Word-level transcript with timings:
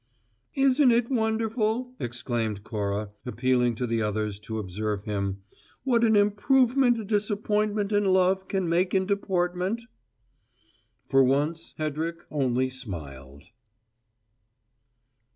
"Isn't 0.55 0.89
it 0.91 1.11
wonderful," 1.11 1.93
exclaimed 1.99 2.63
Cora, 2.63 3.11
appealing 3.23 3.75
to 3.75 3.85
the 3.85 4.01
others 4.01 4.39
to 4.39 4.57
observe 4.57 5.03
him, 5.03 5.43
"what 5.83 6.03
an 6.03 6.15
improvement 6.15 6.97
a 6.99 7.05
disappointment 7.05 7.91
in 7.91 8.05
love 8.05 8.47
can 8.47 8.67
make 8.67 8.95
in 8.95 9.05
deportment?" 9.05 9.83
For 11.05 11.23
once, 11.23 11.75
Hedrick 11.77 12.25
only 12.31 12.67
smiled. 12.67 13.43